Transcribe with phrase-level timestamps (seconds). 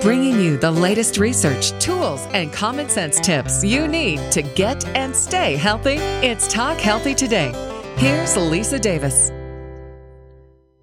[0.00, 5.14] bringing you the latest research, tools, and common sense tips you need to get and
[5.14, 5.96] stay healthy.
[6.26, 7.52] It's Talk Healthy Today.
[7.96, 9.30] Here's Lisa Davis.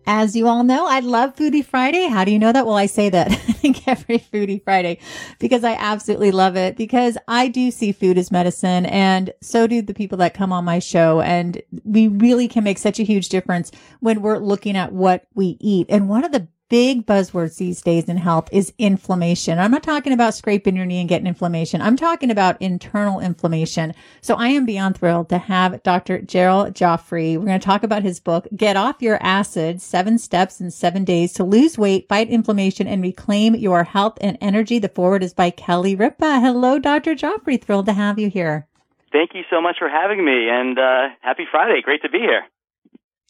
[0.10, 2.08] As you all know, I love Foodie Friday.
[2.08, 2.66] How do you know that?
[2.66, 5.00] Well, I say that I think every Foodie Friday
[5.40, 9.82] because I absolutely love it because I do see food as medicine and so do
[9.82, 11.22] the people that come on my show.
[11.22, 15.58] And we really can make such a huge difference when we're looking at what we
[15.60, 15.88] eat.
[15.90, 19.60] And one of the big buzzwords these days in health is inflammation.
[19.60, 21.82] I'm not talking about scraping your knee and getting inflammation.
[21.82, 23.94] I'm talking about internal inflammation.
[24.22, 26.20] So I am beyond thrilled to have Dr.
[26.20, 27.38] Daryl Gioffre.
[27.38, 31.04] We're going to talk about his book, Get Off Your Acid, Seven Steps in Seven
[31.04, 34.80] Days to Lose Weight, Fight Inflammation, and Reclaim Your Health and Energy.
[34.80, 36.40] The forward is by Kelly Ripa.
[36.40, 37.16] Hello, Dr.
[37.16, 37.62] Gioffre.
[37.62, 38.68] Thrilled to have you here.
[39.12, 41.82] Thank you so much for having me and uh, happy Friday.
[41.82, 42.44] Great to be here.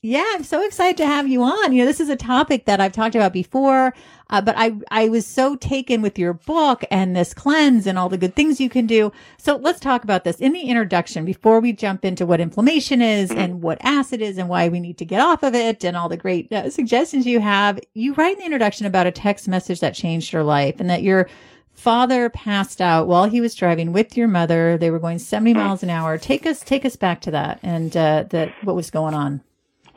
[0.04, 1.74] Yeah, I'm so excited to have you on.
[1.74, 3.96] You know, this is a topic that I've talked about before,
[4.30, 8.08] uh, but I I was so taken with your book and this cleanse and all
[8.08, 9.12] the good things you can do.
[9.40, 13.32] So let's talk about this in the introduction before we jump into what inflammation is
[13.32, 13.40] mm-hmm.
[13.40, 16.10] and what acid is and why we need to get off of it and all
[16.10, 17.80] the great uh, suggestions you have.
[17.96, 21.02] You write in the introduction about a text message that changed your life and that
[21.02, 21.28] your
[21.74, 24.78] father passed out while he was driving with your mother.
[24.78, 25.60] They were going 70 mm-hmm.
[25.60, 26.20] miles an hour.
[26.20, 29.42] Take us take us back to that and uh, that what was going on.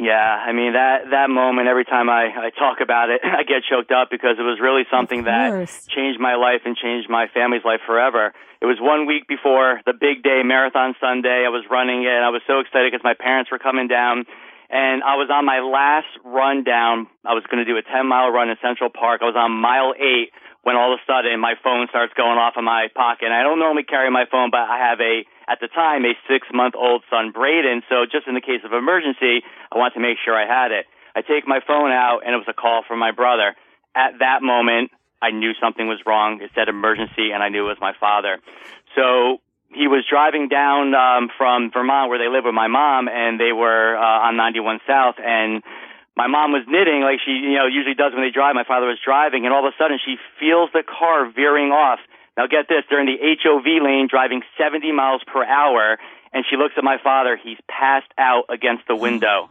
[0.01, 1.69] Yeah, I mean that that moment.
[1.69, 4.89] Every time I I talk about it, I get choked up because it was really
[4.91, 5.53] something that
[5.92, 8.33] changed my life and changed my family's life forever.
[8.65, 11.45] It was one week before the big day, Marathon Sunday.
[11.45, 12.17] I was running it.
[12.17, 14.25] and I was so excited because my parents were coming down,
[14.73, 17.09] and I was on my last run down.
[17.25, 19.20] I was going to do a 10 mile run in Central Park.
[19.20, 22.55] I was on mile eight when all of a sudden my phone starts going off
[22.57, 23.25] in my pocket.
[23.29, 26.15] And I don't normally carry my phone, but I have a, at the time, a
[26.31, 27.83] six month old son, Braden.
[27.89, 30.87] So just in the case of emergency, I wanted to make sure I had it.
[31.15, 33.57] I take my phone out and it was a call from my brother.
[33.95, 36.41] At that moment, I knew something was wrong.
[36.41, 38.39] It said emergency and I knew it was my father.
[38.95, 39.42] So
[39.75, 43.53] he was driving down um, from Vermont where they live with my mom and they
[43.53, 45.63] were uh, on 91 South and
[46.17, 48.55] my mom was knitting like she you know usually does when they drive.
[48.55, 52.01] My father was driving, and all of a sudden she feels the car veering off.
[52.40, 55.98] Now get this, they're in the HOV lane driving 70 miles per hour,
[56.33, 57.36] and she looks at my father.
[57.36, 59.51] He's passed out against the window.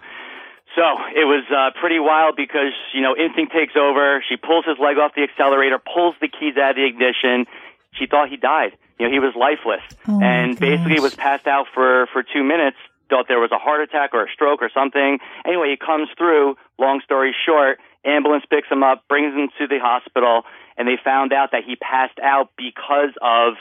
[0.76, 0.82] So
[1.14, 4.24] it was uh, pretty wild because you know instinct takes over.
[4.28, 7.46] She pulls his leg off the accelerator, pulls the keys out of the ignition.
[7.92, 8.74] She thought he died.
[8.98, 12.78] You know he was lifeless, oh and basically was passed out for for two minutes
[13.10, 15.18] thought there was a heart attack or a stroke or something.
[15.46, 16.56] Anyway, he comes through.
[16.78, 20.44] Long story short, ambulance picks him up, brings him to the hospital,
[20.80, 23.56] and they found out that he passed out because of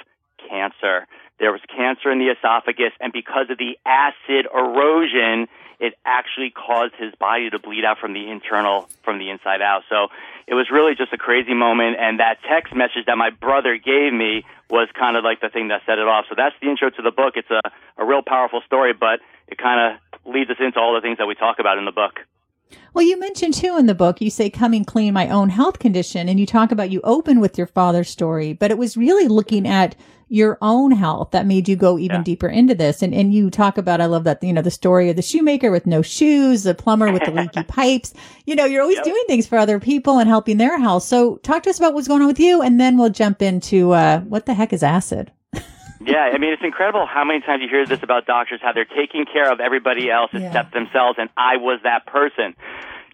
[0.48, 1.06] cancer.
[1.40, 5.48] There was cancer in the esophagus, and because of the acid erosion,
[5.80, 9.82] it actually caused his body to bleed out from the internal, from the inside out.
[9.90, 10.08] So
[10.46, 14.12] it was really just a crazy moment, and that text message that my brother gave
[14.12, 16.26] me was kind of like the thing that set it off.
[16.28, 17.34] So that's the intro to the book.
[17.36, 17.60] It's a,
[17.96, 19.18] a real powerful story, but
[19.48, 21.92] it kind of leads us into all the things that we talk about in the
[21.92, 22.20] book.
[22.94, 26.28] Well, you mentioned too in the book, you say coming clean my own health condition,
[26.28, 29.66] and you talk about you open with your father's story, but it was really looking
[29.66, 29.94] at
[30.28, 32.22] your own health that made you go even yeah.
[32.22, 33.02] deeper into this.
[33.02, 35.70] And, and you talk about, I love that, you know, the story of the shoemaker
[35.70, 38.12] with no shoes, the plumber with the leaky pipes.
[38.44, 39.04] You know, you're always yep.
[39.04, 41.04] doing things for other people and helping their health.
[41.04, 43.92] So talk to us about what's going on with you, and then we'll jump into,
[43.92, 45.32] uh, what the heck is acid?
[46.00, 48.84] Yeah, I mean, it's incredible how many times you hear this about doctors, how they're
[48.84, 50.46] taking care of everybody else yeah.
[50.46, 52.54] except themselves, and I was that person.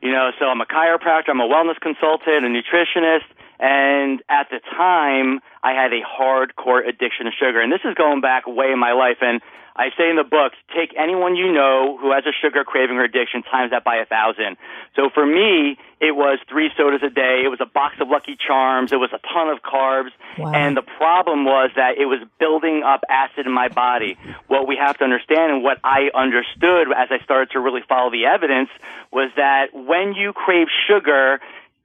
[0.02, 3.24] You know, so I'm a chiropractor, I'm a wellness consultant, a nutritionist,
[3.58, 7.60] and at the time, I had a hardcore addiction to sugar.
[7.60, 9.18] And this is going back way in my life.
[9.22, 9.40] And
[9.76, 13.02] I say in the book, take anyone you know who has a sugar craving or
[13.02, 14.56] addiction, times that by a thousand.
[14.94, 17.42] So for me, it was three sodas a day.
[17.44, 18.92] It was a box of Lucky Charms.
[18.92, 20.10] It was a ton of carbs.
[20.38, 20.52] Wow.
[20.54, 24.16] And the problem was that it was building up acid in my body.
[24.46, 28.10] What we have to understand and what I understood as I started to really follow
[28.10, 28.70] the evidence
[29.10, 31.40] was that when you crave sugar,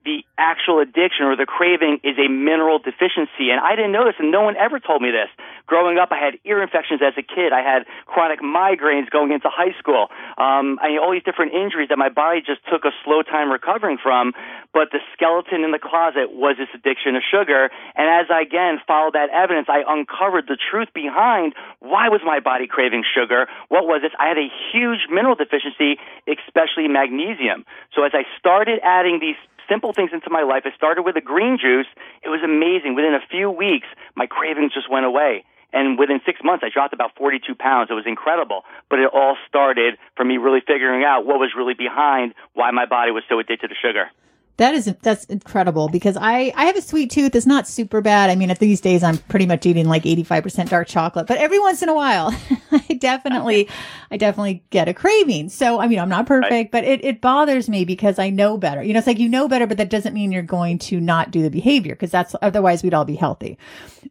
[0.09, 3.53] the actual addiction or the craving is a mineral deficiency.
[3.53, 5.29] And I didn't know this, and no one ever told me this.
[5.69, 7.53] Growing up, I had ear infections as a kid.
[7.53, 10.09] I had chronic migraines going into high school.
[10.41, 13.53] Um, I had all these different injuries that my body just took a slow time
[13.53, 14.33] recovering from.
[14.73, 17.69] But the skeleton in the closet was this addiction to sugar.
[17.93, 22.39] And as I again followed that evidence, I uncovered the truth behind why was my
[22.39, 23.45] body craving sugar?
[23.69, 24.13] What was this?
[24.17, 27.65] I had a huge mineral deficiency, especially magnesium.
[27.93, 29.37] So as I started adding these
[29.69, 30.63] simple things into my life.
[30.65, 31.87] It started with a green juice.
[32.23, 32.95] It was amazing.
[32.95, 35.45] Within a few weeks, my cravings just went away.
[35.71, 37.89] And within six months, I dropped about 42 pounds.
[37.91, 38.65] It was incredible.
[38.89, 42.85] But it all started from me really figuring out what was really behind why my
[42.85, 44.09] body was so addicted to sugar.
[44.59, 47.33] That is that's incredible because I I have a sweet tooth.
[47.33, 48.29] It's not super bad.
[48.29, 51.59] I mean, at these days, I'm pretty much eating like 85% dark chocolate, but every
[51.59, 52.35] once in a while,
[52.71, 53.69] I definitely
[54.11, 55.47] I definitely get a craving.
[55.47, 56.71] So I mean, I'm not perfect, right.
[56.71, 58.83] but it it bothers me because I know better.
[58.83, 61.31] You know, it's like you know better, but that doesn't mean you're going to not
[61.31, 63.57] do the behavior because that's otherwise we'd all be healthy.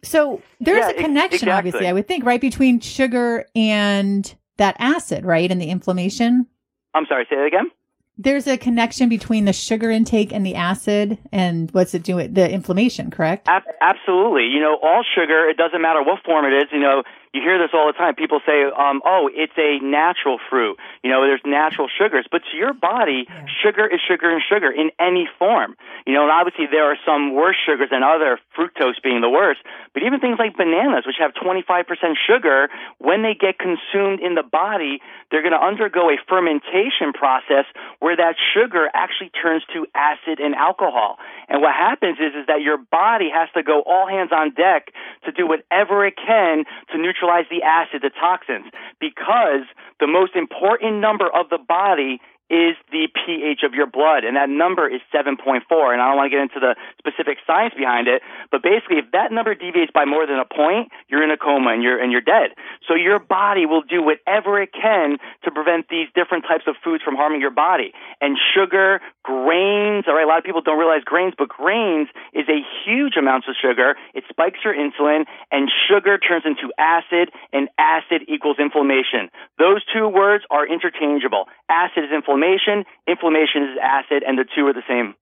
[0.02, 1.52] So there's yeah, a connection, exactly.
[1.52, 6.46] obviously, I would think, right between sugar and that acid, right, and the inflammation.
[6.94, 7.70] I'm sorry, say that again
[8.18, 12.50] there's a connection between the sugar intake and the acid and what's it doing the
[12.50, 13.48] inflammation correct?
[13.48, 14.46] Absolutely.
[14.46, 17.58] You know all sugar it doesn't matter what form it is you know you hear
[17.58, 18.14] this all the time.
[18.14, 22.56] People say, um, "Oh, it's a natural fruit." You know, there's natural sugars, but to
[22.56, 23.46] your body, yeah.
[23.62, 25.76] sugar is sugar and sugar in any form.
[26.06, 29.60] You know, and obviously there are some worse sugars than other, fructose being the worst.
[29.94, 31.84] But even things like bananas, which have 25%
[32.16, 35.00] sugar, when they get consumed in the body,
[35.30, 37.66] they're going to undergo a fermentation process
[37.98, 41.18] where that sugar actually turns to acid and alcohol.
[41.48, 44.92] And what happens is, is that your body has to go all hands on deck
[45.24, 48.66] to do whatever it can to neutralize neutralize the acid, the toxins,
[49.00, 49.66] because
[50.00, 54.48] the most important number of the body is the pH of your blood, and that
[54.48, 55.68] number is 7.4.
[55.92, 59.12] And I don't want to get into the specific science behind it, but basically, if
[59.12, 62.10] that number deviates by more than a point, you're in a coma and you're and
[62.10, 62.56] you're dead.
[62.88, 67.04] So your body will do whatever it can to prevent these different types of foods
[67.04, 67.92] from harming your body.
[68.20, 72.48] And sugar, grains, all right, a lot of people don't realize grains, but grains is
[72.48, 73.96] a huge amounts of sugar.
[74.14, 79.28] It spikes your insulin, and sugar turns into acid, and acid equals inflammation.
[79.58, 81.44] Those two words are interchangeable.
[81.68, 82.84] Acid is inflammation inflammation.
[83.06, 85.14] Inflammation is acid, and the two are the same.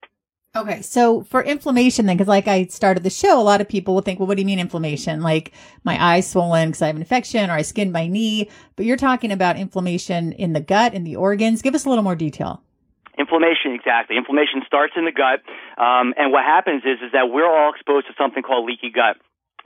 [0.55, 3.95] Okay, so for inflammation, then, because like I started the show, a lot of people
[3.95, 5.21] will think, well, what do you mean inflammation?
[5.21, 5.53] Like
[5.85, 8.49] my eye's swollen because I have an infection, or I skinned my knee.
[8.75, 11.61] But you're talking about inflammation in the gut, in the organs.
[11.61, 12.63] Give us a little more detail.
[13.19, 14.17] Inflammation, exactly.
[14.17, 15.41] Inflammation starts in the gut,
[15.83, 19.17] um, and what happens is is that we're all exposed to something called leaky gut.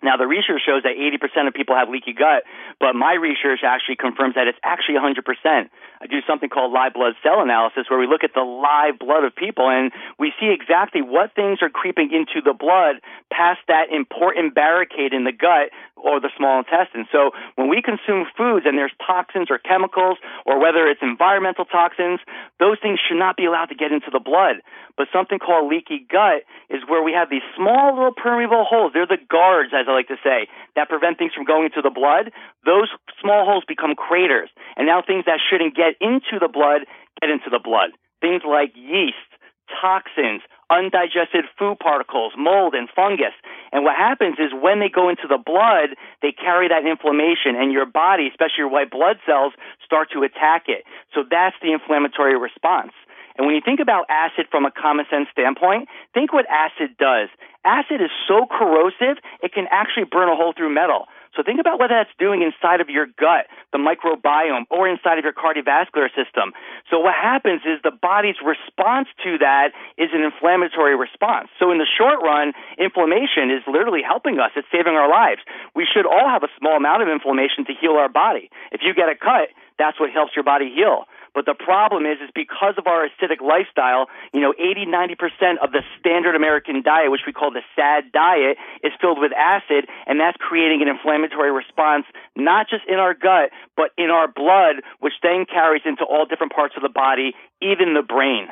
[0.02, 2.44] Now, the research shows that 80% of people have leaky gut,
[2.80, 5.68] but my research actually confirms that it's actually 100%.
[6.00, 9.22] I do something called live blood cell analysis where we look at the live blood
[9.24, 13.92] of people and we see exactly what things are creeping into the blood past that
[13.92, 15.68] important barricade in the gut
[16.00, 17.04] or the small intestine.
[17.12, 20.16] So when we consume foods and there's toxins or chemicals
[20.46, 22.20] or whether it's environmental toxins,
[22.58, 24.64] those things should not be allowed to get into the blood.
[24.96, 28.92] But something called leaky gut is where we have these small little permeable holes.
[28.92, 31.92] They're the guards, as I like to say, that prevent things from going into the
[31.92, 32.32] blood.
[32.64, 32.88] Those
[33.20, 34.48] small holes become craters.
[34.76, 36.86] And now things that shouldn't get into the blood
[37.20, 37.90] get into the blood.
[38.20, 39.30] Things like yeast,
[39.68, 43.34] toxins, undigested food particles, mold, and fungus.
[43.72, 47.72] And what happens is when they go into the blood, they carry that inflammation, and
[47.72, 49.52] your body, especially your white blood cells,
[49.84, 50.84] start to attack it.
[51.14, 52.92] So that's the inflammatory response.
[53.36, 57.28] And when you think about acid from a common sense standpoint, think what acid does.
[57.64, 61.06] Acid is so corrosive, it can actually burn a hole through metal.
[61.36, 65.24] So think about what that's doing inside of your gut, the microbiome, or inside of
[65.24, 66.52] your cardiovascular system.
[66.90, 71.48] So what happens is the body's response to that is an inflammatory response.
[71.58, 74.50] So in the short run, inflammation is literally helping us.
[74.56, 75.40] It's saving our lives.
[75.74, 78.50] We should all have a small amount of inflammation to heal our body.
[78.72, 81.08] If you get a cut, that's what helps your body heal.
[81.34, 85.70] But the problem is, is because of our acidic lifestyle, you know, 80, 90% of
[85.72, 90.18] the standard American diet, which we call the SAD diet, is filled with acid, and
[90.18, 92.04] that's creating an inflammatory response,
[92.36, 96.52] not just in our gut, but in our blood, which then carries into all different
[96.52, 97.32] parts of the body,
[97.62, 98.48] even the brain.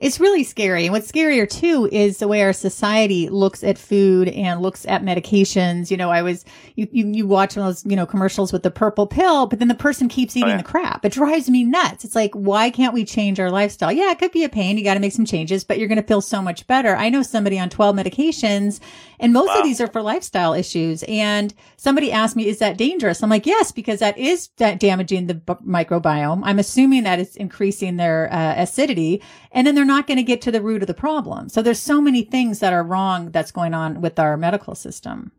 [0.00, 0.86] It's really scary.
[0.86, 5.02] And what's scarier too is the way our society looks at food and looks at
[5.02, 5.90] medications.
[5.90, 9.06] You know, I was, you, you, you watch those, you know, commercials with the purple
[9.06, 10.56] pill, but then the person keeps eating oh, yeah.
[10.56, 11.04] the crap.
[11.04, 12.04] It drives me nuts.
[12.06, 13.92] It's like, why can't we change our lifestyle?
[13.92, 14.78] Yeah, it could be a pain.
[14.78, 16.96] You got to make some changes, but you're going to feel so much better.
[16.96, 18.80] I know somebody on 12 medications
[19.20, 19.58] and most wow.
[19.58, 21.04] of these are for lifestyle issues.
[21.06, 23.22] And somebody asked me, is that dangerous?
[23.22, 26.40] I'm like, yes, because that is that damaging the microbiome.
[26.42, 30.40] I'm assuming that it's increasing their uh, acidity and then they're not going to get
[30.42, 31.48] to the root of the problem.
[31.48, 35.32] So there's so many things that are wrong that's going on with our medical system.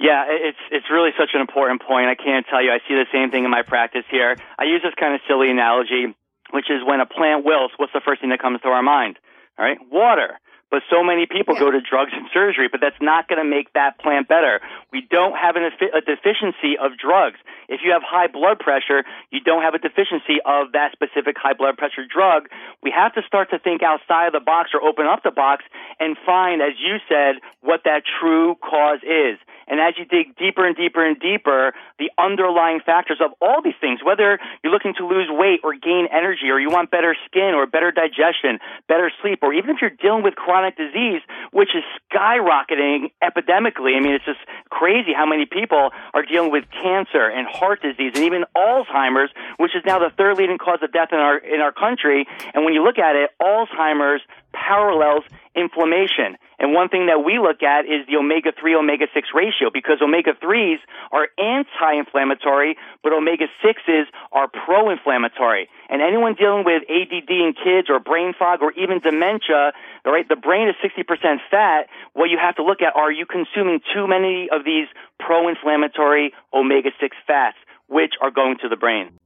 [0.00, 2.08] Yeah, it's it's really such an important point.
[2.08, 2.70] I can't tell you.
[2.72, 4.36] I see the same thing in my practice here.
[4.58, 6.02] I use this kind of silly analogy,
[6.50, 9.18] which is when a plant wilts, what's the first thing that comes to our mind?
[9.56, 10.40] All right, water.
[10.74, 11.60] But so many people yeah.
[11.60, 14.58] go to drugs and surgery, but that's not going to make that plant better.
[14.90, 17.38] We don't have an, a deficiency of drugs.
[17.68, 21.54] If you have high blood pressure, you don't have a deficiency of that specific high
[21.54, 22.50] blood pressure drug.
[22.82, 25.62] We have to start to think outside of the box or open up the box
[26.00, 29.38] and find, as you said, what that true cause is.
[29.66, 33.78] And as you dig deeper and deeper and deeper, the underlying factors of all these
[33.80, 37.54] things, whether you're looking to lose weight or gain energy, or you want better skin
[37.54, 41.82] or better digestion, better sleep, or even if you're dealing with chronic disease, which is
[42.12, 43.96] skyrocketing epidemically.
[43.96, 44.40] I mean, it's just
[44.70, 49.74] crazy how many people are dealing with cancer and heart disease and even Alzheimer's, which
[49.74, 52.26] is now the third leading cause of death in our in our country.
[52.52, 54.22] And when you look at it, Alzheimer's
[54.54, 56.38] parallels inflammation.
[56.58, 59.98] And one thing that we look at is the omega 3 omega 6 ratio because
[60.00, 60.78] omega 3s
[61.12, 65.68] are anti inflammatory, but omega 6s are pro inflammatory.
[65.90, 69.72] And anyone dealing with ADD in kids or brain fog or even dementia,
[70.04, 71.04] right, the brain is 60%
[71.50, 71.88] fat.
[72.12, 74.86] What you have to look at are you consuming too many of these
[75.18, 77.56] pro inflammatory omega 6 fats,
[77.88, 79.18] which are going to the brain?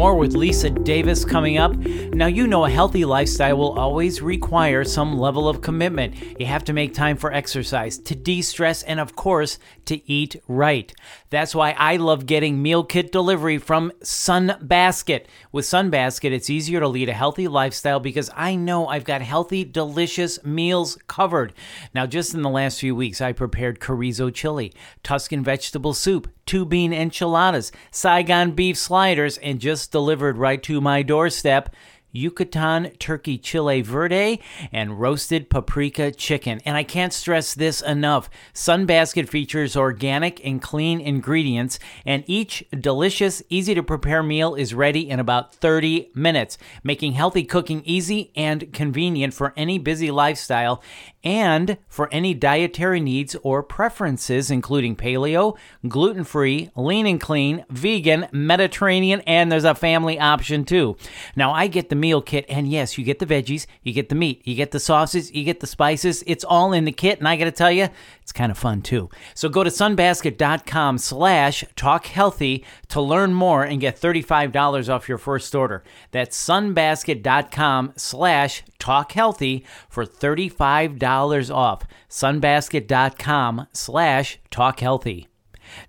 [0.00, 1.76] More with Lisa Davis coming up.
[1.76, 6.40] Now, you know a healthy lifestyle will always require some level of commitment.
[6.40, 10.36] You have to make time for exercise, to de stress, and of course, to eat
[10.48, 10.90] right.
[11.28, 15.26] That's why I love getting meal kit delivery from Sunbasket.
[15.52, 19.64] With Sunbasket, it's easier to lead a healthy lifestyle because I know I've got healthy,
[19.64, 21.52] delicious meals covered.
[21.94, 26.64] Now, just in the last few weeks, I prepared chorizo chili, Tuscan vegetable soup, two
[26.64, 31.74] bean enchiladas, Saigon beef sliders, and just delivered right to my doorstep.
[32.12, 34.40] Yucatan turkey chile verde,
[34.72, 36.60] and roasted paprika chicken.
[36.64, 38.30] And I can't stress this enough.
[38.54, 45.08] Sunbasket features organic and clean ingredients, and each delicious, easy to prepare meal is ready
[45.08, 50.82] in about 30 minutes, making healthy cooking easy and convenient for any busy lifestyle
[51.22, 58.26] and for any dietary needs or preferences, including paleo, gluten free, lean and clean, vegan,
[58.32, 60.96] Mediterranean, and there's a family option too.
[61.36, 64.14] Now, I get the meal kit, and yes, you get the veggies, you get the
[64.14, 66.24] meat, you get the sauces, you get the spices.
[66.26, 67.88] It's all in the kit, and I got to tell you,
[68.22, 69.08] it's kind of fun too.
[69.34, 75.18] So go to sunbasket.com slash talk healthy to learn more and get $35 off your
[75.18, 75.84] first order.
[76.10, 81.82] That's sunbasket.com slash talk healthy for $35 off.
[82.08, 85.28] sunbasket.com slash talk healthy.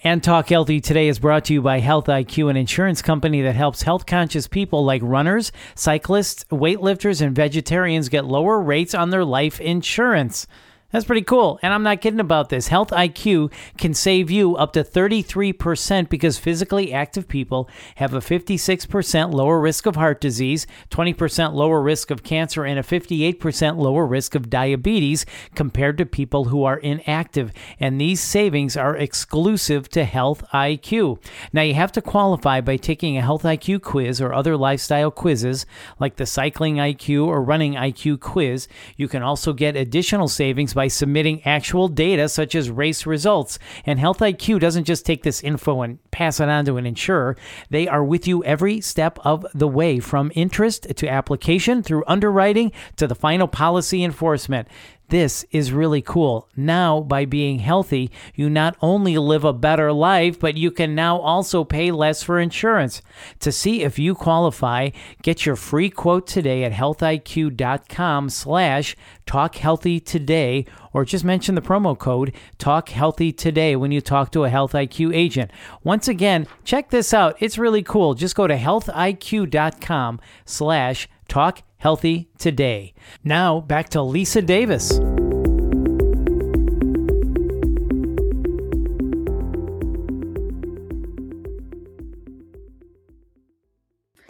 [0.04, 3.56] And Talk Healthy today is brought to you by Health IQ, an insurance company that
[3.56, 9.26] helps health conscious people like runners, cyclists, weightlifters, and vegetarians get lower rates on their
[9.26, 10.48] life insurance.
[10.92, 11.58] That's pretty cool.
[11.62, 12.68] And I'm not kidding about this.
[12.68, 19.34] Health IQ can save you up to 33% because physically active people have a 56%
[19.34, 24.36] lower risk of heart disease, 20% lower risk of cancer, and a 58% lower risk
[24.36, 27.54] of diabetes compared to people who are inactive.
[27.80, 31.20] And these savings are exclusive to Health IQ.
[31.54, 35.66] Now, you have to qualify by taking a Health IQ quiz or other lifestyle quizzes
[36.00, 38.68] like the Cycling IQ or Running IQ quiz.
[38.98, 43.60] You can also get additional savings by by submitting actual data such as race results.
[43.86, 47.38] And Health IQ doesn't just take this info and pass it on to an insurer,
[47.70, 52.72] they are with you every step of the way from interest to application through underwriting
[52.96, 54.68] to the final policy enforcement.
[55.12, 56.48] This is really cool.
[56.56, 61.20] Now, by being healthy, you not only live a better life, but you can now
[61.20, 63.01] also pay less for insurance.
[63.39, 64.91] To see if you qualify,
[65.22, 68.96] get your free quote today at healthiq.com slash
[69.27, 75.13] talkhealthytoday or just mention the promo code talkhealthytoday when you talk to a Health IQ
[75.13, 75.51] agent.
[75.84, 77.36] Once again, check this out.
[77.41, 78.13] It's really cool.
[78.13, 82.94] Just go to healthiq.com slash talk healthy today.
[83.24, 84.90] Now, back to Lisa Davis.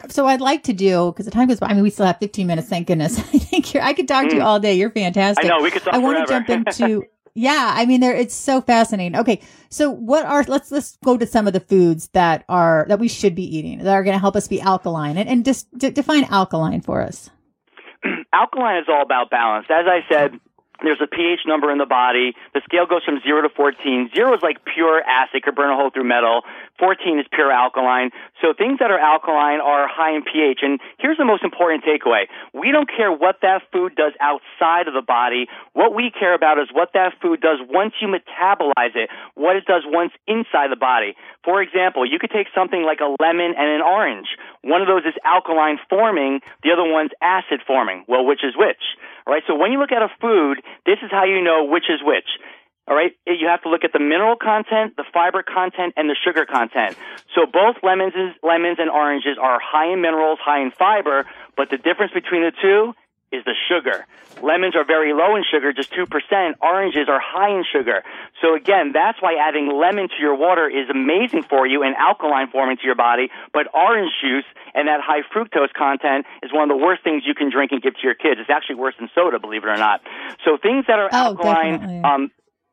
[0.09, 1.67] So I'd like to do because the time goes by.
[1.67, 2.69] I mean, we still have 15 minutes.
[2.69, 3.19] Thank goodness.
[3.33, 4.29] I think I could talk mm.
[4.29, 4.47] to you hmm.
[4.47, 4.73] all day.
[4.73, 5.45] You're fantastic.
[5.45, 5.93] I know we could talk.
[5.93, 7.03] I want to jump into
[7.33, 9.17] yeah, I mean, there it's so fascinating.
[9.17, 12.99] Okay, so what are let's let's go to some of the foods that are that
[12.99, 15.67] we should be eating that are going to help us be alkaline and and just
[15.77, 17.29] d- define alkaline for us.
[18.33, 19.67] Alkaline is all about balance.
[19.69, 20.39] As I said,
[20.83, 22.33] there's a pH number in the body.
[22.53, 24.09] The scale goes from 0 to 14.
[24.15, 26.41] 0 is like pure acid, could burn a hole through metal.
[26.79, 28.09] 14 is pure alkaline.
[28.41, 30.59] So things that are alkaline are high in pH.
[30.65, 32.25] And here's the most important takeaway.
[32.53, 35.45] We don't care what that food does outside of the body.
[35.73, 39.65] What we care about is what that food does once you metabolize it, what it
[39.65, 41.13] does once inside the body.
[41.45, 44.27] For example, you could take something like a lemon and an orange.
[44.63, 48.05] One of those is alkaline forming, the other one's acid forming.
[48.07, 48.81] Well, which is which?
[49.27, 51.85] All right, so when you look at a food, this is how you know which
[51.89, 52.25] is which.
[52.87, 56.15] All right, you have to look at the mineral content, the fiber content, and the
[56.25, 56.97] sugar content.
[57.35, 61.77] So both lemons, lemons and oranges are high in minerals, high in fiber, but the
[61.77, 62.93] difference between the two
[63.31, 64.05] is the sugar.
[64.43, 66.07] Lemons are very low in sugar, just 2%.
[66.61, 68.03] Oranges are high in sugar.
[68.41, 72.49] So again, that's why adding lemon to your water is amazing for you and alkaline
[72.49, 73.29] forming to your body.
[73.53, 77.35] But orange juice and that high fructose content is one of the worst things you
[77.35, 78.39] can drink and give to your kids.
[78.41, 80.01] It's actually worse than soda, believe it or not.
[80.43, 82.31] So things that are oh, alkaline, um,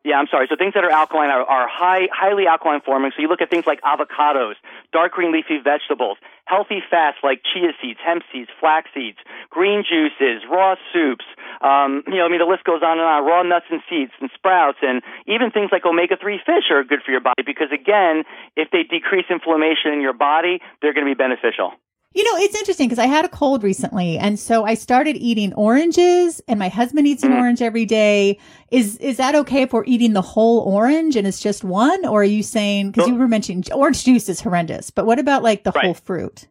[0.08, 0.46] yeah, I'm sorry.
[0.48, 3.12] So things that are alkaline are, are high, highly alkaline forming.
[3.12, 4.56] So you look at things like avocados,
[4.90, 9.18] dark green leafy vegetables, healthy fats like chia seeds, hemp seeds, flax seeds,
[9.50, 11.28] green juices, raw soups.
[11.60, 13.20] Um, you know, I mean, the list goes on and on.
[13.28, 17.12] Raw nuts and seeds and sprouts, and even things like omega-3 fish are good for
[17.12, 18.24] your body because, again,
[18.56, 21.76] if they decrease inflammation in your body, they're going to be beneficial.
[22.12, 24.18] You know, it's interesting because I had a cold recently.
[24.18, 27.38] And so I started eating oranges and my husband eats an mm.
[27.38, 28.38] orange every day.
[28.70, 32.06] Is, is that okay if we're eating the whole orange and it's just one?
[32.06, 35.42] Or are you saying, cause you were mentioning orange juice is horrendous, but what about
[35.42, 35.84] like the right.
[35.84, 36.48] whole fruit?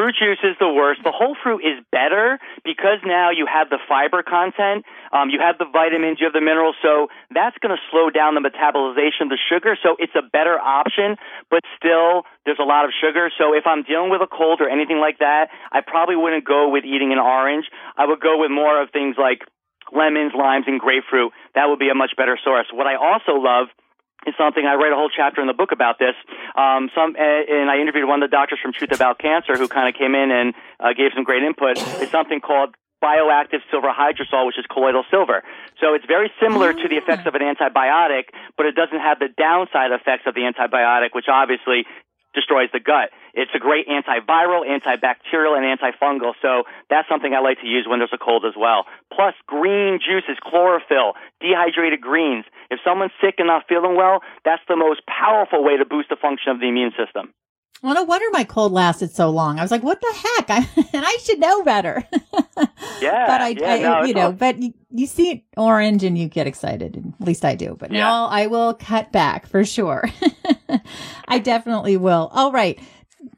[0.00, 1.04] Fruit juice is the worst.
[1.04, 5.60] The whole fruit is better because now you have the fiber content, um, you have
[5.60, 9.36] the vitamins, you have the minerals, so that's going to slow down the metabolization of
[9.36, 9.76] the sugar.
[9.84, 11.20] So it's a better option,
[11.52, 13.28] but still there's a lot of sugar.
[13.36, 16.72] So if I'm dealing with a cold or anything like that, I probably wouldn't go
[16.72, 17.68] with eating an orange.
[17.92, 19.44] I would go with more of things like
[19.92, 21.36] lemons, limes, and grapefruit.
[21.52, 22.72] That would be a much better source.
[22.72, 23.68] What I also love
[24.26, 26.14] is something I write a whole chapter in the book about this.
[26.56, 29.88] Um, some and I interviewed one of the doctors from Truth About Cancer who kind
[29.88, 31.78] of came in and uh, gave some great input.
[32.02, 35.42] It's something called bioactive silver hydrosol, which is colloidal silver.
[35.80, 39.28] So it's very similar to the effects of an antibiotic, but it doesn't have the
[39.32, 41.88] downside effects of the antibiotic, which obviously
[42.34, 43.10] destroys the gut.
[43.34, 46.32] It's a great antiviral, antibacterial, and antifungal.
[46.42, 48.86] So that's something I like to use when there's a cold as well.
[49.12, 52.44] Plus, green juices, chlorophyll, dehydrated greens.
[52.70, 56.16] If someone's sick and not feeling well, that's the most powerful way to boost the
[56.16, 57.34] function of the immune system.
[57.82, 59.58] Well, no wonder my cold lasted so long.
[59.58, 62.04] I was like, "What the heck?" I, and I should know better.
[63.00, 66.28] yeah, but I, yeah, I no, you know, but you, you, see orange and you
[66.28, 67.02] get excited.
[67.20, 67.76] At least I do.
[67.78, 68.00] But yeah.
[68.00, 70.04] now I will cut back for sure.
[71.28, 72.30] I definitely will.
[72.32, 72.78] All right.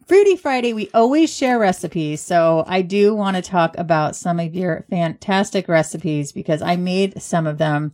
[0.07, 2.21] Foodie Friday, we always share recipes.
[2.21, 7.21] So I do want to talk about some of your fantastic recipes because I made
[7.21, 7.93] some of them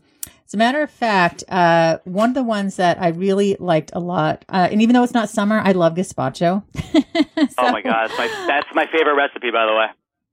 [0.48, 3.98] as a matter of fact, uh, one of the ones that I really liked a
[3.98, 6.64] lot, uh, and even though it's not summer, I love gazpacho.
[6.74, 9.88] so, oh my god, my, that's my favorite recipe, by the way.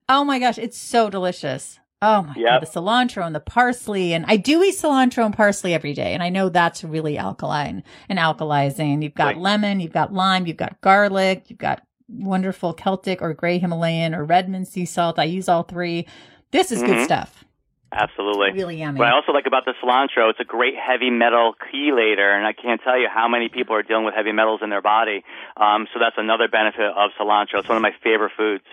[0.08, 1.80] Oh my gosh, it's so delicious.
[2.02, 2.62] Oh my yep.
[2.62, 6.14] god, the cilantro and the parsley, and I do eat cilantro and parsley every day,
[6.14, 9.02] and I know that's really alkaline and alkalizing.
[9.02, 9.38] You've got right.
[9.38, 14.24] lemon, you've got lime, you've got garlic, you've got wonderful Celtic or gray Himalayan or
[14.24, 15.18] Redmond sea salt.
[15.18, 16.06] I use all three.
[16.52, 16.94] This is mm-hmm.
[16.94, 17.46] good stuff.
[17.92, 18.52] Absolutely.
[18.52, 19.00] Really yummy.
[19.00, 22.52] What I also like about the cilantro, it's a great heavy metal chelator, and I
[22.52, 25.24] can't tell you how many people are dealing with heavy metals in their body.
[25.56, 27.60] Um, so that's another benefit of cilantro.
[27.60, 28.66] It's one of my favorite foods.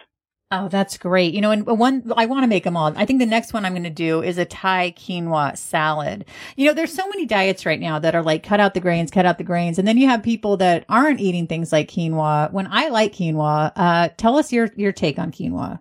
[0.55, 1.33] Oh, that's great.
[1.33, 2.93] You know, and one, I want to make them all.
[2.95, 6.27] I think the next one I'm going to do is a Thai quinoa salad.
[6.57, 9.11] You know, there's so many diets right now that are like cut out the grains,
[9.11, 9.79] cut out the grains.
[9.79, 12.53] And then you have people that aren't eating things like quinoa.
[12.53, 15.81] When I like quinoa, uh, tell us your, your take on quinoa.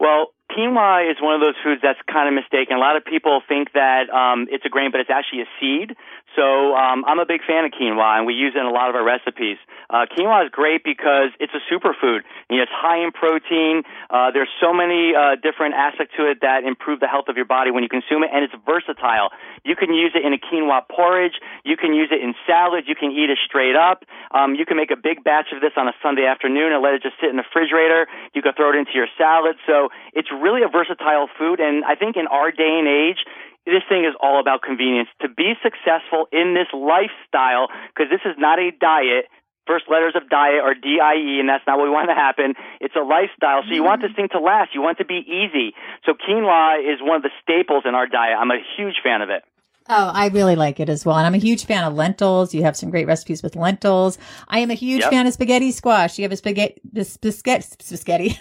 [0.00, 2.78] Well, quinoa is one of those foods that's kind of mistaken.
[2.78, 5.96] A lot of people think that um, it's a grain, but it's actually a seed.
[6.36, 8.88] So um, I'm a big fan of quinoa, and we use it in a lot
[8.88, 9.58] of our recipes.
[9.90, 12.24] Uh, quinoa is great because it's a superfood.
[12.48, 13.82] You know, it's high in protein.
[14.08, 17.44] Uh, there's so many uh, different aspects to it that improve the health of your
[17.44, 19.30] body when you consume it, and it's versatile.
[19.64, 21.36] You can use it in a quinoa porridge.
[21.64, 22.88] You can use it in salads.
[22.88, 24.04] You can eat it straight up.
[24.32, 26.94] Um, you can make a big batch of this on a Sunday afternoon and let
[26.94, 28.08] it just sit in the refrigerator.
[28.34, 29.56] You can throw it into your salad.
[29.66, 33.20] So it's really a versatile food, and I think in our day and age,
[33.66, 35.08] this thing is all about convenience.
[35.22, 39.30] To be successful in this lifestyle, because this is not a diet,
[39.66, 42.54] first letters of diet are D-I-E, and that's not what we want to happen.
[42.80, 44.28] It's a lifestyle, so you want this mm-hmm.
[44.28, 44.74] thing to last.
[44.74, 45.74] You want it to be easy.
[46.04, 48.36] So quinoa is one of the staples in our diet.
[48.38, 49.42] I'm a huge fan of it.
[49.88, 51.16] Oh, I really like it as well.
[51.16, 52.54] And I'm a huge fan of lentils.
[52.54, 54.16] You have some great recipes with lentils.
[54.48, 55.10] I am a huge yep.
[55.10, 56.18] fan of spaghetti squash.
[56.18, 58.38] You have a spaghetti, the spaghetti, spaghetti.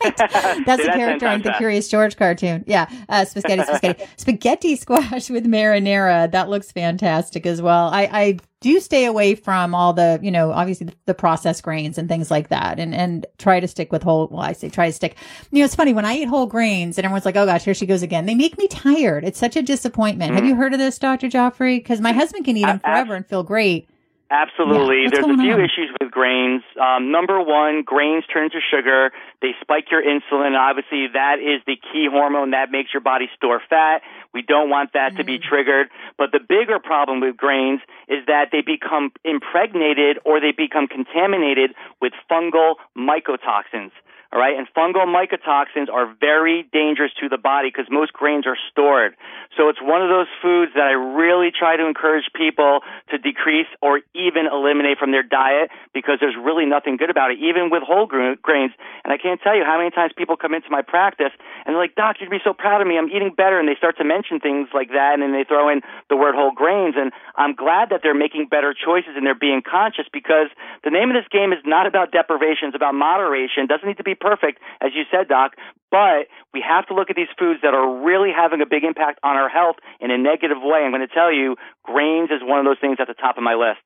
[0.00, 2.64] That's a character on the Curious George cartoon.
[2.66, 2.88] Yeah.
[3.08, 6.30] Uh, spaghetti, spaghetti, spaghetti squash with marinara.
[6.30, 7.88] That looks fantastic as well.
[7.88, 11.98] I, I do stay away from all the, you know, obviously the, the, processed grains
[11.98, 14.86] and things like that and, and try to stick with whole, well, I say try
[14.86, 15.16] to stick,
[15.50, 17.74] you know, it's funny when I eat whole grains and everyone's like, oh gosh, here
[17.74, 18.26] she goes again.
[18.26, 19.24] They make me tired.
[19.24, 20.32] It's such a disappointment.
[20.32, 20.34] Mm.
[20.36, 21.28] Have you heard of this, Dr.
[21.28, 21.84] Gioffre?
[21.84, 23.89] Cause my husband can eat them forever and feel great.
[24.30, 25.02] Absolutely.
[25.02, 25.08] Yeah.
[25.10, 25.60] There's a few on?
[25.60, 26.62] issues with grains.
[26.80, 29.10] Um, number one, grains turn to sugar.
[29.42, 30.56] They spike your insulin.
[30.56, 34.02] Obviously, that is the key hormone that makes your body store fat.
[34.32, 35.16] We don't want that mm-hmm.
[35.18, 35.42] to be mm.
[35.42, 35.88] triggered.
[36.16, 41.74] But the bigger problem with grains is that they become impregnated or they become contaminated
[42.00, 43.90] with fungal mycotoxins.
[44.32, 44.54] All right.
[44.56, 49.16] And fungal mycotoxins are very dangerous to the body because most grains are stored.
[49.58, 53.66] So it's one of those foods that I really try to encourage people to decrease
[53.82, 57.82] or even eliminate from their diet because there's really nothing good about it, even with
[57.82, 58.70] whole grains.
[59.02, 61.34] And I can't tell you how many times people come into my practice
[61.66, 62.98] and they're like, Doc, you'd be so proud of me.
[62.98, 63.58] I'm eating better.
[63.58, 65.18] And they start to mention things like that.
[65.18, 66.94] And then they throw in the word whole grains.
[66.94, 70.54] And I'm glad that they're making better choices and they're being conscious because
[70.86, 72.70] the name of this game is not about deprivation.
[72.70, 73.66] It's about moderation.
[73.66, 75.52] It doesn't need to be perfect, as you said, Doc,
[75.90, 79.18] but we have to look at these foods that are really having a big impact
[79.22, 80.82] on our health in a negative way.
[80.84, 83.42] I'm going to tell you, grains is one of those things at the top of
[83.42, 83.82] my list.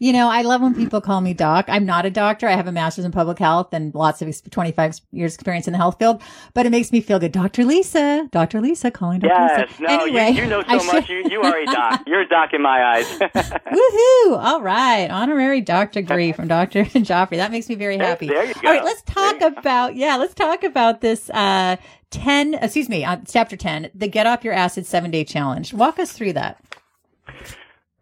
[0.00, 1.66] You know, I love when people call me doc.
[1.68, 2.48] I'm not a doctor.
[2.48, 5.78] I have a master's in public health and lots of 25 years experience in the
[5.78, 6.20] health field,
[6.52, 7.30] but it makes me feel good.
[7.30, 7.64] Dr.
[7.64, 8.60] Lisa, Dr.
[8.60, 9.32] Lisa calling Dr.
[9.32, 9.82] Yes, Lisa.
[9.82, 11.08] no, anyway, you, you know so much.
[11.08, 12.02] You, you are a doc.
[12.08, 13.06] You're a doc in my eyes.
[13.18, 14.38] Woohoo.
[14.38, 15.08] All right.
[15.10, 16.84] Honorary doctor degree from Dr.
[16.84, 17.36] Gioffre.
[17.36, 18.26] That makes me very happy.
[18.26, 18.68] There, there you go.
[18.68, 18.84] All right.
[18.84, 21.76] Let's talk about, yeah, let's talk about this, uh,
[22.10, 25.72] 10, excuse me, uh, chapter 10, the get off your acid seven day challenge.
[25.72, 26.60] Walk us through that.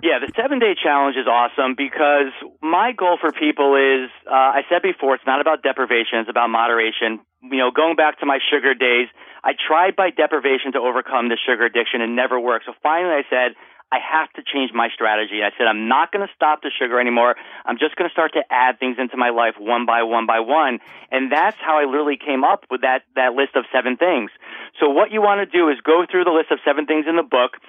[0.03, 4.67] Yeah, the seven day challenge is awesome because my goal for people is, uh, I
[4.67, 7.23] said before, it's not about deprivation, it's about moderation.
[7.39, 9.07] You know, going back to my sugar days,
[9.47, 12.67] I tried by deprivation to overcome the sugar addiction and never worked.
[12.67, 13.55] So finally I said,
[13.95, 15.39] I have to change my strategy.
[15.45, 17.37] I said, I'm not going to stop the sugar anymore.
[17.63, 20.41] I'm just going to start to add things into my life one by one by
[20.41, 20.81] one.
[21.13, 24.33] And that's how I literally came up with that, that list of seven things.
[24.81, 27.15] So what you want to do is go through the list of seven things in
[27.15, 27.61] the book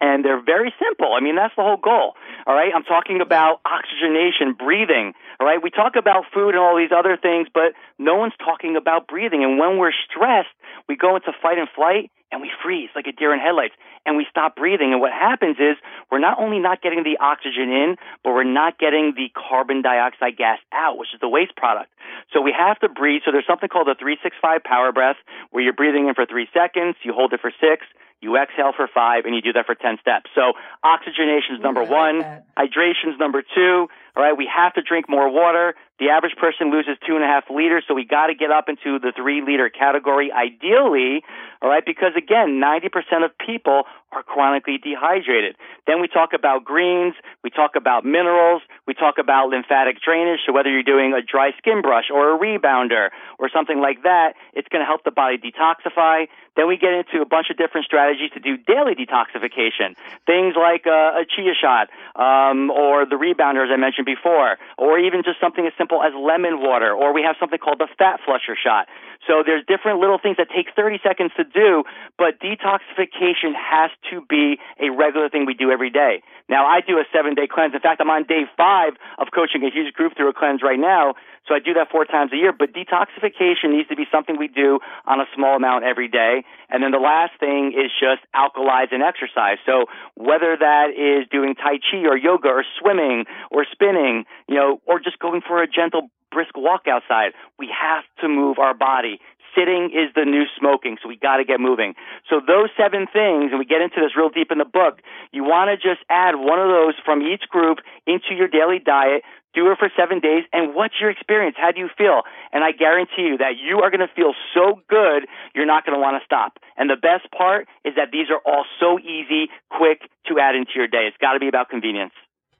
[0.00, 1.14] and they're very simple.
[1.14, 2.14] I mean, that's the whole goal.
[2.46, 2.72] All right.
[2.74, 5.12] I'm talking about oxygenation, breathing.
[5.40, 5.62] All right.
[5.62, 9.44] We talk about food and all these other things, but no one's talking about breathing.
[9.44, 10.52] And when we're stressed,
[10.88, 14.16] we go into fight and flight and we freeze like a deer in headlights and
[14.16, 14.92] we stop breathing.
[14.92, 15.76] And what happens is
[16.10, 20.36] we're not only not getting the oxygen in, but we're not getting the carbon dioxide
[20.36, 21.90] gas out, which is the waste product.
[22.32, 23.22] So we have to breathe.
[23.24, 25.16] So there's something called the 365 power breath
[25.50, 27.86] where you're breathing in for three seconds, you hold it for six,
[28.20, 30.28] you exhale for five, and you do that for 10 steps.
[30.34, 32.20] So oxygenation is number one.
[32.58, 33.88] Hydration is number two.
[34.16, 34.36] All right.
[34.36, 35.74] We have to drink more water.
[35.98, 38.68] The average person loses two and a half liters, so we got to get up
[38.68, 41.24] into the three liter category ideally,
[41.60, 45.56] all right, because again, 90% of people are chronically dehydrated.
[45.86, 50.52] Then we talk about greens, we talk about minerals, we talk about lymphatic drainage, so
[50.52, 54.68] whether you're doing a dry skin brush or a rebounder or something like that, it's
[54.68, 56.26] going to help the body detoxify.
[56.56, 59.94] Then we get into a bunch of different strategies to do daily detoxification.
[60.26, 64.98] Things like uh, a chia shot, um, or the rebounder, as I mentioned before, or
[64.98, 68.20] even just something as simple as lemon water, or we have something called the fat
[68.24, 68.88] flusher shot.
[69.26, 71.84] So there's different little things that take 30 seconds to do,
[72.16, 76.22] but detoxification has to be a regular thing we do every day.
[76.48, 77.74] Now I do a seven day cleanse.
[77.74, 80.78] In fact, I'm on day five of coaching a huge group through a cleanse right
[80.78, 81.14] now.
[81.46, 84.48] So I do that four times a year, but detoxification needs to be something we
[84.48, 86.44] do on a small amount every day.
[86.68, 89.56] And then the last thing is just alkalize and exercise.
[89.64, 94.80] So whether that is doing Tai Chi or yoga or swimming or spinning, you know,
[94.86, 97.32] or just going for a gentle brisk walk outside.
[97.58, 99.20] We have to move our body.
[99.58, 101.94] Sitting is the new smoking, so we got to get moving.
[102.30, 105.42] So those seven things, and we get into this real deep in the book, you
[105.42, 109.26] want to just add one of those from each group into your daily diet.
[109.54, 111.56] Do it for seven days, and what's your experience?
[111.58, 112.22] How do you feel?
[112.52, 115.98] And I guarantee you that you are going to feel so good, you're not going
[115.98, 116.60] to want to stop.
[116.76, 120.72] And the best part is that these are all so easy, quick to add into
[120.76, 121.10] your day.
[121.10, 122.12] It's got to be about convenience.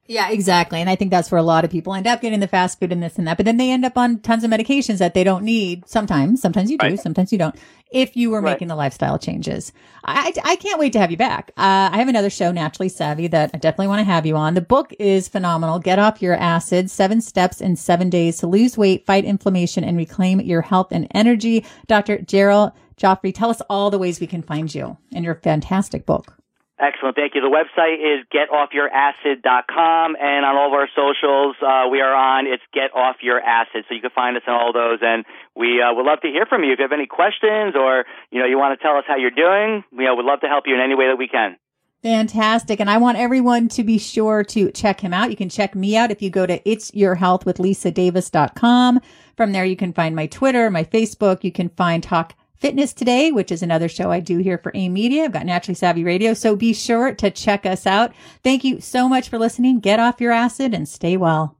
[0.09, 0.81] Yeah, exactly.
[0.81, 2.93] And I think that's where a lot of people end up getting the fast food
[2.93, 5.23] and this and that, but then they end up on tons of medications that they
[5.23, 5.87] don't need.
[5.87, 6.99] Sometimes, sometimes you do, right.
[6.99, 7.55] sometimes you don't.
[7.91, 8.53] If you were right.
[8.53, 9.71] making the lifestyle changes,
[10.03, 11.51] I, I can't wait to have you back.
[11.59, 14.55] Uh, I have another show, Naturally Savvy, that I definitely want to have you on.
[14.55, 15.79] The book is phenomenal.
[15.79, 19.99] Get off your acid, seven steps in seven days to lose weight, fight inflammation, and
[19.99, 21.67] reclaim your health and energy.
[21.87, 22.17] Dr.
[22.17, 26.39] Daryl Gioffre, tell us all the ways we can find you and your fantastic book.
[26.79, 27.17] Excellent.
[27.17, 27.41] Thank you.
[27.41, 32.63] The website is getoffyouracid.com and on all of our socials, uh, we are on, it's
[32.73, 33.85] Get Off Your Acid.
[33.89, 35.25] So you can find us on all those and
[35.57, 36.73] we, uh, would love to hear from you.
[36.73, 39.35] If you have any questions or, you know, you want to tell us how you're
[39.35, 41.57] doing, we'd love to help you in any way that we can.
[42.03, 42.79] Fantastic.
[42.79, 45.31] And I want everyone to be sure to check him out.
[45.31, 49.01] You can check me out if you go to itsyourhealthwithlisadavis.com.
[49.37, 51.43] From there, you can find my Twitter, my Facebook.
[51.43, 54.93] You can find Talk Fitness Today, which is another show I do here for AIM
[54.93, 55.25] Media.
[55.25, 56.35] I've got Naturally Savvy Radio.
[56.35, 58.13] So be sure to check us out.
[58.43, 59.81] Thank you so much for listening.
[59.81, 61.58] Get off your acid and stay well.